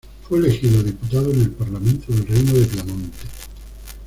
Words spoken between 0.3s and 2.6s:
elegido diputado en el parlamento del reino